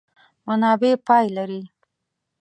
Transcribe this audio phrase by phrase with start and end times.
[0.47, 1.61] منابع پای لري.